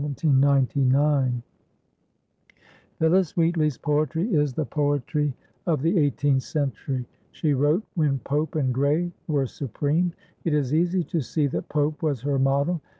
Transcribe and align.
Phillis 2.97 3.37
Wheatley's 3.37 3.77
poetry 3.77 4.33
is 4.33 4.53
the 4.55 4.65
poetry 4.65 5.35
of 5.67 5.83
the 5.83 5.99
Eighteenth 5.99 6.41
Century. 6.41 7.05
She 7.29 7.53
wrote 7.53 7.83
when 7.93 8.17
Pope 8.17 8.55
and 8.55 8.73
Gray 8.73 9.11
were 9.27 9.45
supreme; 9.45 10.13
it 10.43 10.55
is 10.55 10.73
easy 10.73 11.03
to 11.03 11.21
see 11.21 11.45
that 11.45 11.69
Pope 11.69 12.01
was 12.01 12.21
her 12.21 12.39
model. 12.39 12.81